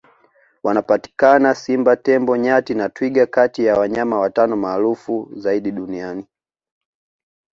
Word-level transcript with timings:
wanapatikana 0.63 1.55
simba 1.55 1.93
tembo 1.95 2.37
nyati 2.37 2.73
na 2.73 2.89
twiga 2.89 3.25
kati 3.25 3.65
ya 3.65 3.79
wanyama 3.79 4.19
watano 4.19 4.55
maarufu 4.55 5.29
zaidi 5.35 5.71
duniani 5.71 6.25